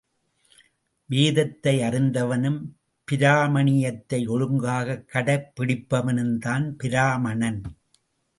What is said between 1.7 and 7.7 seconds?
அறிந்தவனும் பிராமணியத்தை ஒழுங்காகக் கடைபிடிப்பவனும்தான் பிராமணன்.